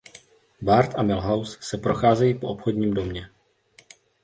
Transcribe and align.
Bart 0.61 0.95
a 0.95 1.03
Milhouse 1.03 1.57
se 1.61 1.77
procházejí 1.77 2.33
po 2.39 2.47
obchodním 2.47 2.93
domě. 2.93 3.29